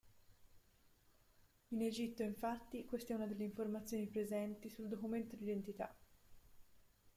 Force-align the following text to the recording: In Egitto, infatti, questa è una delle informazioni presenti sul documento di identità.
In 1.69 1.79
Egitto, 1.79 2.23
infatti, 2.23 2.85
questa 2.85 3.13
è 3.13 3.15
una 3.15 3.27
delle 3.27 3.43
informazioni 3.43 4.07
presenti 4.07 4.67
sul 4.67 4.87
documento 4.87 5.35
di 5.35 5.43
identità. 5.43 5.95